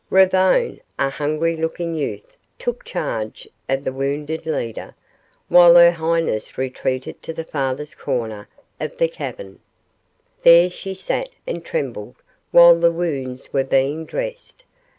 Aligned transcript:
Ravone, 0.09 0.79
a 0.97 1.11
hungry 1.11 1.55
looking 1.55 1.93
youth, 1.93 2.35
took 2.57 2.83
charge 2.83 3.47
of 3.69 3.83
the 3.83 3.93
wounded 3.93 4.47
leader, 4.47 4.95
while 5.47 5.75
her 5.75 5.91
highness 5.91 6.57
retreated 6.57 7.21
to 7.21 7.31
the 7.31 7.43
farthest 7.43 7.99
corner 7.99 8.47
of 8.79 8.97
the 8.97 9.07
cavern. 9.07 9.59
There 10.41 10.71
she 10.71 10.95
sat 10.95 11.29
and 11.45 11.63
trembled 11.63 12.15
while 12.49 12.79
the 12.79 12.91
wounds 12.91 13.53
were 13.53 13.63
being 13.63 14.05
dressed. 14.07 14.63